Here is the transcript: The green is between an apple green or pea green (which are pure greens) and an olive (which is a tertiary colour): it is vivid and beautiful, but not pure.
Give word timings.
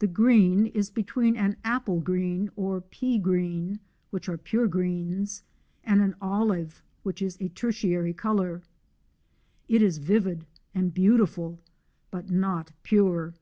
The 0.00 0.08
green 0.08 0.66
is 0.66 0.90
between 0.90 1.36
an 1.36 1.58
apple 1.62 2.00
green 2.00 2.50
or 2.56 2.80
pea 2.80 3.20
green 3.20 3.78
(which 4.10 4.28
are 4.28 4.36
pure 4.36 4.66
greens) 4.66 5.44
and 5.84 6.02
an 6.02 6.16
olive 6.20 6.82
(which 7.04 7.22
is 7.22 7.36
a 7.40 7.50
tertiary 7.50 8.14
colour): 8.14 8.64
it 9.68 9.80
is 9.80 9.98
vivid 9.98 10.44
and 10.74 10.92
beautiful, 10.92 11.60
but 12.10 12.30
not 12.30 12.72
pure. 12.82 13.32